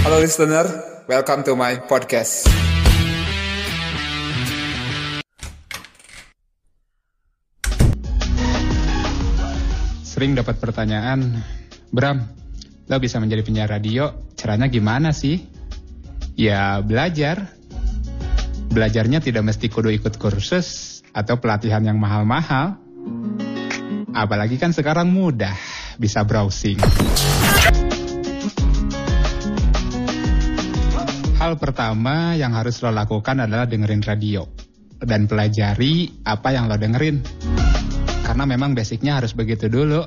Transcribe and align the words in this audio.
Halo 0.00 0.16
listener, 0.16 0.64
welcome 1.12 1.44
to 1.44 1.52
my 1.52 1.76
podcast. 1.84 2.48
Sering 10.00 10.32
dapat 10.32 10.56
pertanyaan, 10.56 11.44
Bram, 11.92 12.16
lo 12.88 12.96
bisa 12.96 13.20
menjadi 13.20 13.44
penyiar 13.44 13.68
radio, 13.68 14.32
caranya 14.40 14.72
gimana 14.72 15.12
sih? 15.12 15.36
Ya 16.32 16.80
belajar. 16.80 17.52
Belajarnya 18.72 19.20
tidak 19.20 19.52
mesti 19.52 19.68
kudu 19.68 19.92
ikut 19.92 20.16
kursus 20.16 21.04
atau 21.12 21.36
pelatihan 21.36 21.84
yang 21.84 22.00
mahal-mahal. 22.00 22.80
Apalagi 24.16 24.56
kan 24.56 24.72
sekarang 24.72 25.12
mudah, 25.12 25.52
bisa 26.00 26.24
browsing. 26.24 26.80
Hal 31.50 31.58
pertama 31.58 32.38
yang 32.38 32.54
harus 32.54 32.78
lo 32.78 32.94
lakukan 32.94 33.42
adalah 33.42 33.66
dengerin 33.66 34.06
radio 34.06 34.46
dan 35.02 35.26
pelajari 35.26 36.22
apa 36.22 36.54
yang 36.54 36.70
lo 36.70 36.78
dengerin. 36.78 37.26
Karena 38.22 38.46
memang 38.46 38.78
basicnya 38.78 39.18
harus 39.18 39.34
begitu 39.34 39.66
dulu. 39.66 39.98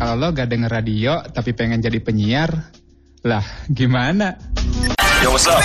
Kalau 0.00 0.16
lo 0.16 0.32
gak 0.32 0.48
denger 0.48 0.72
radio 0.72 1.20
tapi 1.20 1.52
pengen 1.52 1.84
jadi 1.84 2.00
penyiar, 2.00 2.48
lah 3.28 3.44
gimana? 3.68 4.40
Yo, 5.20 5.36
what's 5.36 5.44
up? 5.44 5.60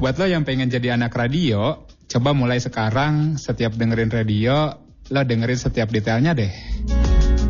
Buat 0.00 0.16
lo 0.16 0.24
yang 0.32 0.48
pengen 0.48 0.72
jadi 0.72 0.96
anak 0.96 1.12
radio, 1.12 1.84
coba 2.08 2.32
mulai 2.32 2.64
sekarang 2.64 3.36
setiap 3.36 3.76
dengerin 3.76 4.08
radio, 4.08 4.72
lo 5.12 5.20
dengerin 5.20 5.60
setiap 5.60 5.92
detailnya 5.92 6.32
deh. 6.32 6.52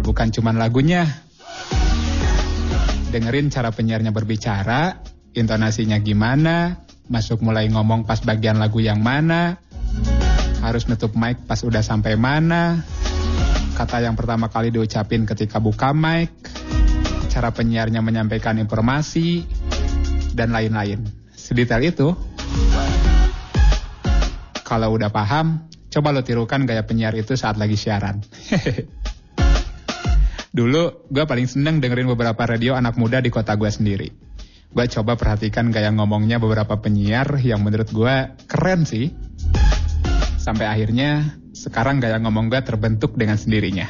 Bukan 0.03 0.34
cuman 0.34 0.59
lagunya. 0.59 1.06
Dengerin 3.15 3.47
cara 3.47 3.70
penyiarnya 3.70 4.11
berbicara, 4.11 5.12
intonasinya 5.33 5.97
gimana, 6.00 6.84
masuk 7.08 7.41
mulai 7.41 7.69
ngomong 7.69 8.05
pas 8.05 8.20
bagian 8.20 8.61
lagu 8.61 8.80
yang 8.80 9.00
mana, 9.00 9.56
harus 10.61 10.86
nutup 10.88 11.16
mic 11.16 11.41
pas 11.48 11.61
udah 11.64 11.80
sampai 11.80 12.16
mana, 12.16 12.84
kata 13.75 14.05
yang 14.05 14.14
pertama 14.14 14.53
kali 14.53 14.69
diucapin 14.70 15.25
ketika 15.25 15.58
buka 15.58 15.97
mic, 15.97 16.30
cara 17.33 17.50
penyiarnya 17.50 18.05
menyampaikan 18.05 18.60
informasi, 18.60 19.44
dan 20.33 20.53
lain-lain. 20.53 21.05
Sedetail 21.33 21.84
itu, 21.84 22.16
kalau 24.64 24.97
udah 24.97 25.12
paham, 25.12 25.69
coba 25.92 26.16
lo 26.16 26.25
tirukan 26.25 26.64
gaya 26.64 26.84
penyiar 26.84 27.12
itu 27.16 27.36
saat 27.36 27.60
lagi 27.60 27.77
siaran. 27.77 28.25
Dulu, 30.53 31.08
gue 31.08 31.25
paling 31.25 31.48
seneng 31.48 31.80
dengerin 31.80 32.12
beberapa 32.12 32.44
radio 32.44 32.77
anak 32.77 33.00
muda 33.00 33.25
di 33.25 33.33
kota 33.33 33.56
gue 33.56 33.72
sendiri. 33.72 34.31
Gue 34.73 34.89
coba 34.89 35.20
perhatikan 35.20 35.69
gaya 35.69 35.92
ngomongnya 35.92 36.41
beberapa 36.41 36.81
penyiar 36.81 37.37
yang 37.45 37.61
menurut 37.61 37.92
gue 37.92 38.15
keren 38.48 38.89
sih. 38.89 39.12
Sampai 40.41 40.65
akhirnya, 40.65 41.37
sekarang 41.53 42.01
gaya 42.01 42.17
ngomong 42.17 42.48
gue 42.48 42.56
terbentuk 42.65 43.12
dengan 43.12 43.37
sendirinya. 43.37 43.84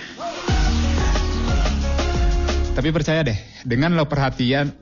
Tapi 2.75 2.89
percaya 2.91 3.23
deh, 3.23 3.39
dengan 3.63 3.95
lo 3.95 4.11
perhatian 4.11 4.75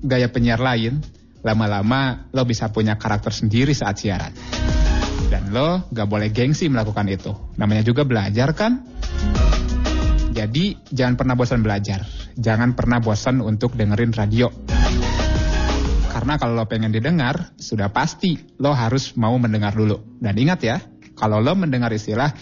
gaya 0.00 0.32
penyiar 0.32 0.56
lain, 0.56 1.04
lama-lama 1.44 2.32
lo 2.32 2.48
bisa 2.48 2.72
punya 2.72 2.96
karakter 2.96 3.28
sendiri 3.28 3.76
saat 3.76 4.00
siaran. 4.00 4.32
Dan 5.28 5.52
lo 5.52 5.84
gak 5.92 6.08
boleh 6.08 6.32
gengsi 6.32 6.72
melakukan 6.72 7.12
itu. 7.12 7.36
Namanya 7.60 7.84
juga 7.84 8.08
belajar 8.08 8.56
kan? 8.56 8.88
Jadi 10.32 10.80
jangan 10.88 11.20
pernah 11.20 11.36
bosan 11.36 11.60
belajar. 11.60 12.08
Jangan 12.40 12.72
pernah 12.72 13.04
bosan 13.04 13.44
untuk 13.44 13.76
dengerin 13.76 14.16
radio. 14.16 14.65
Karena 16.26 16.42
kalau 16.42 16.58
lo 16.58 16.66
pengen 16.66 16.90
didengar, 16.90 17.54
sudah 17.54 17.94
pasti 17.94 18.34
lo 18.58 18.74
harus 18.74 19.14
mau 19.14 19.38
mendengar 19.38 19.78
dulu. 19.78 20.18
Dan 20.18 20.34
ingat 20.34 20.58
ya, 20.58 20.82
kalau 21.14 21.38
lo 21.38 21.54
mendengar 21.54 21.94
istilah 21.94 22.34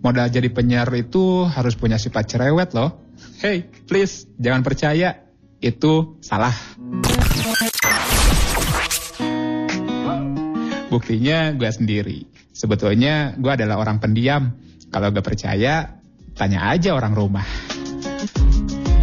modal 0.00 0.32
jadi 0.32 0.48
penyiar 0.48 0.88
itu 0.96 1.44
harus 1.44 1.76
punya 1.76 2.00
sifat 2.00 2.32
cerewet 2.32 2.72
lo. 2.72 2.96
Hey, 3.36 3.68
please, 3.84 4.24
jangan 4.40 4.64
percaya. 4.64 5.28
Itu 5.60 6.16
salah. 6.24 6.56
Buktinya 10.88 11.52
gue 11.52 11.68
sendiri. 11.68 12.24
Sebetulnya 12.56 13.36
gue 13.36 13.52
adalah 13.52 13.76
orang 13.76 14.00
pendiam. 14.00 14.56
Kalau 14.88 15.12
gak 15.12 15.28
percaya, 15.28 16.00
tanya 16.32 16.72
aja 16.72 16.96
orang 16.96 17.12
rumah. 17.12 17.44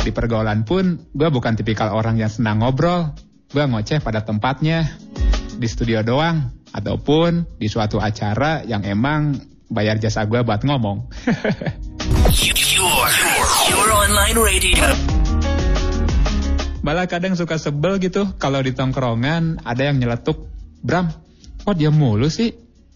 Di 0.02 0.10
pergaulan 0.10 0.66
pun, 0.66 1.06
gue 1.14 1.30
bukan 1.30 1.54
tipikal 1.54 1.94
orang 1.94 2.18
yang 2.18 2.34
senang 2.34 2.66
ngobrol. 2.66 3.14
Gue 3.53 3.69
ngoceh 3.69 4.02
pada 4.02 4.25
tempatnya, 4.25 4.97
di 5.62 5.69
studio 5.69 6.02
doang, 6.02 6.50
ataupun 6.74 7.46
di 7.62 7.69
suatu 7.69 8.02
acara 8.02 8.66
yang 8.66 8.81
emang 8.81 9.38
bayar 9.69 10.02
jasa 10.02 10.25
gue 10.25 10.41
buat 10.41 10.66
ngomong. 10.66 11.06
Your, 12.34 13.06
your 13.69 13.90
online 13.94 14.38
radio. 14.42 14.86
Malah 16.81 17.06
kadang 17.06 17.38
suka 17.38 17.62
sebel 17.62 18.02
gitu 18.02 18.25
kalau 18.42 18.58
di 18.58 18.74
tongkrongan 18.74 19.62
ada 19.62 19.86
yang 19.86 20.02
nyeletuk, 20.02 20.50
Bram, 20.81 21.13
kok 21.62 21.78
dia 21.78 21.94
mulu 21.94 22.34
sih? 22.34 22.50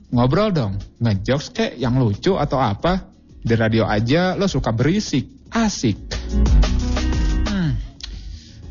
Ngobrol 0.10 0.58
dong, 0.58 0.82
ngejokes 0.98 1.54
kek 1.54 1.72
yang 1.78 2.02
lucu 2.02 2.34
atau 2.34 2.58
apa? 2.58 3.14
Di 3.46 3.54
radio 3.54 3.86
aja 3.86 4.34
lo 4.34 4.50
suka 4.50 4.74
berisik, 4.74 5.54
asik. 5.54 6.02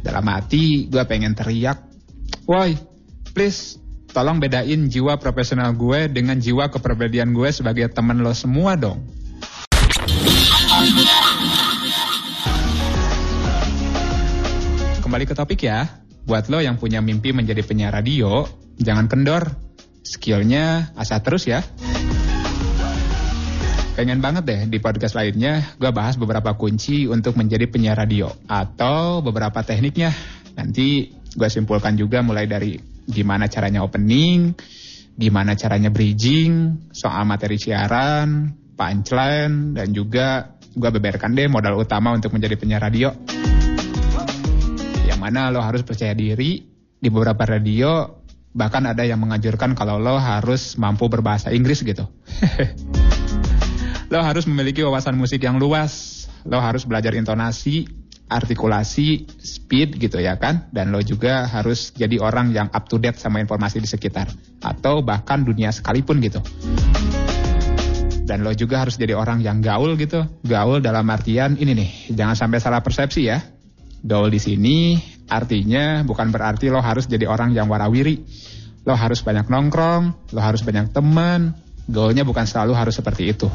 Dalam 0.06 0.22
hati 0.30 0.86
gue 0.86 1.02
pengen 1.02 1.34
teriak, 1.34 1.82
woi, 2.46 2.78
please 3.34 3.74
tolong 4.14 4.38
bedain 4.38 4.86
jiwa 4.86 5.18
profesional 5.18 5.74
gue 5.74 6.06
dengan 6.06 6.38
jiwa 6.38 6.70
kepribadian 6.70 7.34
gue 7.34 7.50
sebagai 7.50 7.90
temen 7.90 8.22
lo 8.22 8.30
semua 8.30 8.78
dong. 8.78 9.02
Kembali 15.02 15.26
ke 15.26 15.34
topik 15.34 15.66
ya, 15.66 15.90
buat 16.22 16.46
lo 16.54 16.62
yang 16.62 16.78
punya 16.78 17.02
mimpi 17.02 17.34
menjadi 17.34 17.66
penyiar 17.66 17.90
radio, 17.90 18.46
jangan 18.78 19.10
kendor. 19.10 19.58
Skillnya 20.06 20.94
asah 20.94 21.18
terus 21.18 21.50
ya. 21.50 21.66
Pengen 23.96 24.20
banget 24.20 24.44
deh 24.44 24.60
di 24.68 24.76
podcast 24.76 25.16
lainnya 25.16 25.72
gue 25.80 25.88
bahas 25.88 26.20
beberapa 26.20 26.52
kunci 26.52 27.08
untuk 27.08 27.32
menjadi 27.32 27.64
penyiar 27.64 27.96
radio 27.96 28.28
atau 28.44 29.24
beberapa 29.24 29.64
tekniknya. 29.64 30.12
Nanti 30.52 31.16
gue 31.32 31.48
simpulkan 31.48 31.96
juga 31.96 32.20
mulai 32.20 32.44
dari 32.44 32.76
gimana 33.08 33.48
caranya 33.48 33.80
opening, 33.80 34.52
gimana 35.16 35.56
caranya 35.56 35.88
bridging, 35.88 36.84
soal 36.92 37.24
materi 37.24 37.56
siaran, 37.56 38.52
punchline, 38.76 39.72
dan 39.72 39.88
juga 39.96 40.60
gue 40.76 40.90
beberkan 40.92 41.32
deh 41.32 41.48
modal 41.48 41.80
utama 41.80 42.12
untuk 42.12 42.36
menjadi 42.36 42.60
penyiar 42.60 42.84
radio. 42.84 43.16
Yang 45.08 45.18
mana 45.24 45.48
lo 45.48 45.64
harus 45.64 45.80
percaya 45.80 46.12
diri 46.12 46.68
di 47.00 47.08
beberapa 47.08 47.48
radio 47.48 48.12
bahkan 48.52 48.84
ada 48.92 49.08
yang 49.08 49.24
menganjurkan 49.24 49.72
kalau 49.72 49.96
lo 49.96 50.20
harus 50.20 50.76
mampu 50.76 51.08
berbahasa 51.08 51.48
Inggris 51.48 51.80
gitu. 51.80 52.04
lo 54.06 54.22
harus 54.22 54.46
memiliki 54.46 54.86
wawasan 54.86 55.18
musik 55.18 55.42
yang 55.42 55.58
luas, 55.58 56.24
lo 56.46 56.62
harus 56.62 56.86
belajar 56.86 57.14
intonasi, 57.18 57.86
artikulasi, 58.26 59.26
speed 59.38 59.98
gitu 59.98 60.22
ya 60.22 60.38
kan, 60.38 60.70
dan 60.70 60.94
lo 60.94 61.02
juga 61.02 61.46
harus 61.46 61.90
jadi 61.94 62.18
orang 62.22 62.54
yang 62.54 62.70
up 62.70 62.86
to 62.86 62.98
date 63.02 63.18
sama 63.18 63.42
informasi 63.42 63.82
di 63.82 63.88
sekitar, 63.90 64.30
atau 64.62 65.02
bahkan 65.02 65.42
dunia 65.42 65.74
sekalipun 65.74 66.22
gitu. 66.22 66.38
Dan 68.26 68.42
lo 68.42 68.50
juga 68.54 68.82
harus 68.82 68.98
jadi 68.98 69.14
orang 69.14 69.38
yang 69.42 69.62
gaul 69.62 69.94
gitu, 69.94 70.26
gaul 70.42 70.82
dalam 70.82 71.06
artian 71.10 71.54
ini 71.58 71.78
nih, 71.78 71.90
jangan 72.14 72.34
sampai 72.34 72.58
salah 72.58 72.82
persepsi 72.82 73.30
ya. 73.30 73.38
Gaul 74.06 74.30
di 74.30 74.38
sini 74.38 74.98
artinya 75.26 76.06
bukan 76.06 76.30
berarti 76.30 76.70
lo 76.70 76.78
harus 76.78 77.10
jadi 77.10 77.26
orang 77.26 77.54
yang 77.54 77.66
warawiri. 77.66 78.22
Lo 78.86 78.94
harus 78.94 79.18
banyak 79.26 79.50
nongkrong, 79.50 80.30
lo 80.30 80.40
harus 80.42 80.62
banyak 80.62 80.94
teman. 80.94 81.65
Gaulnya 81.86 82.26
bukan 82.26 82.42
selalu 82.42 82.74
harus 82.74 82.98
seperti 82.98 83.30
itu. 83.30 83.46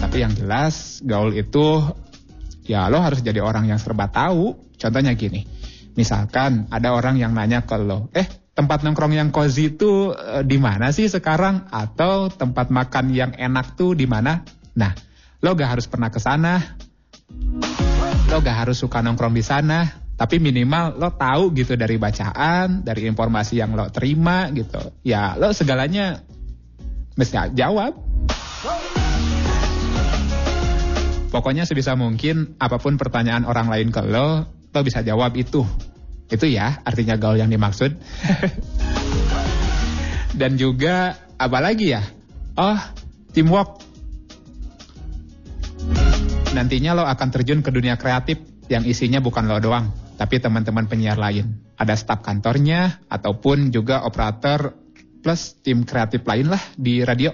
Tapi 0.00 0.24
yang 0.24 0.32
jelas 0.32 1.04
gaul 1.04 1.36
itu 1.36 1.84
ya 2.64 2.88
lo 2.88 3.00
harus 3.00 3.20
jadi 3.20 3.44
orang 3.44 3.68
yang 3.68 3.76
serba 3.76 4.08
tahu. 4.08 4.56
Contohnya 4.80 5.12
gini, 5.12 5.44
misalkan 5.96 6.68
ada 6.72 6.96
orang 6.96 7.20
yang 7.20 7.36
nanya 7.36 7.64
ke 7.68 7.76
lo, 7.76 8.08
eh 8.16 8.24
tempat 8.54 8.86
nongkrong 8.86 9.12
yang 9.12 9.28
cozy 9.34 9.74
itu 9.76 10.14
eh, 10.16 10.42
di 10.46 10.56
mana 10.56 10.94
sih 10.94 11.10
sekarang? 11.10 11.68
Atau 11.68 12.32
tempat 12.32 12.72
makan 12.72 13.12
yang 13.12 13.32
enak 13.36 13.76
tuh 13.76 13.92
di 13.92 14.08
mana? 14.08 14.40
Nah, 14.74 14.96
lo 15.44 15.52
gak 15.52 15.76
harus 15.76 15.86
pernah 15.90 16.08
ke 16.08 16.22
sana. 16.22 16.78
Lo 18.32 18.40
gak 18.40 18.64
harus 18.64 18.80
suka 18.80 19.04
nongkrong 19.04 19.34
di 19.36 19.44
sana. 19.44 20.02
Tapi 20.14 20.38
minimal 20.38 20.94
lo 20.94 21.10
tahu 21.10 21.50
gitu 21.58 21.74
dari 21.74 21.98
bacaan, 21.98 22.86
dari 22.86 23.10
informasi 23.10 23.58
yang 23.58 23.74
lo 23.74 23.90
terima 23.90 24.46
gitu. 24.54 24.94
Ya 25.02 25.34
lo 25.34 25.50
segalanya 25.50 26.22
mesti 27.14 27.54
jawab. 27.54 27.94
Pokoknya 31.30 31.66
sebisa 31.66 31.98
mungkin 31.98 32.54
apa 32.62 32.78
pun 32.78 32.94
pertanyaan 32.94 33.42
orang 33.42 33.66
lain 33.66 33.90
ke 33.90 34.02
lo, 34.06 34.46
lo 34.46 34.80
bisa 34.86 35.02
jawab 35.02 35.34
itu. 35.34 35.66
Itu 36.30 36.46
ya 36.46 36.78
artinya 36.86 37.18
gaul 37.18 37.42
yang 37.42 37.50
dimaksud. 37.50 37.90
Dan 40.38 40.58
juga 40.58 41.18
apa 41.38 41.58
lagi 41.58 41.94
ya? 41.94 42.02
Oh, 42.54 42.78
teamwork. 43.34 43.82
Nantinya 46.54 46.94
lo 46.94 47.02
akan 47.02 47.28
terjun 47.34 47.66
ke 47.66 47.74
dunia 47.74 47.98
kreatif 47.98 48.38
yang 48.70 48.86
isinya 48.86 49.18
bukan 49.18 49.50
lo 49.50 49.58
doang, 49.58 49.90
tapi 50.14 50.38
teman-teman 50.38 50.86
penyiar 50.86 51.18
lain. 51.18 51.58
Ada 51.74 51.98
staf 51.98 52.22
kantornya 52.22 53.02
ataupun 53.10 53.74
juga 53.74 54.06
operator 54.06 54.83
plus 55.24 55.56
tim 55.64 55.88
kreatif 55.88 56.20
lain 56.28 56.52
lah 56.52 56.60
di 56.76 57.00
radio. 57.00 57.32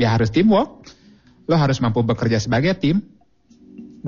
Ya 0.00 0.16
harus 0.16 0.32
teamwork. 0.32 0.88
Lo 1.44 1.60
harus 1.60 1.76
mampu 1.84 2.00
bekerja 2.00 2.40
sebagai 2.40 2.72
tim. 2.80 3.04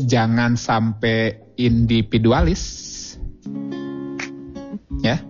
Jangan 0.00 0.56
sampai 0.56 1.52
individualis. 1.60 2.64
Ya, 5.04 5.20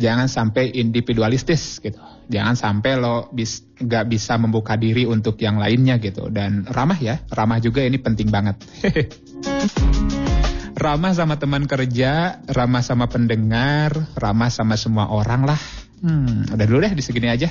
jangan 0.00 0.32
sampai 0.32 0.72
individualistis 0.72 1.84
gitu. 1.84 2.00
Jangan 2.32 2.56
sampai 2.56 2.96
lo 2.96 3.28
bis, 3.32 3.64
gak 3.76 4.08
bisa 4.08 4.40
membuka 4.40 4.80
diri 4.80 5.04
untuk 5.04 5.36
yang 5.38 5.60
lainnya 5.60 6.00
gitu. 6.00 6.32
Dan 6.32 6.64
ramah 6.64 6.96
ya, 6.96 7.20
ramah 7.28 7.60
juga 7.60 7.84
ini 7.84 8.00
penting 8.00 8.32
banget. 8.32 8.56
ramah 10.84 11.12
sama 11.12 11.36
teman 11.36 11.68
kerja, 11.68 12.40
ramah 12.48 12.80
sama 12.80 13.10
pendengar, 13.10 13.92
ramah 14.16 14.48
sama 14.48 14.78
semua 14.78 15.12
orang 15.12 15.44
lah. 15.44 15.60
Hmm, 16.02 16.46
udah 16.50 16.66
dulu 16.66 16.78
deh 16.82 16.92
di 16.94 17.02
segini 17.02 17.30
aja. 17.30 17.50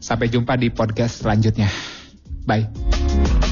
Sampai 0.00 0.32
jumpa 0.32 0.56
di 0.56 0.72
podcast 0.72 1.24
selanjutnya. 1.24 1.68
Bye. 2.48 3.49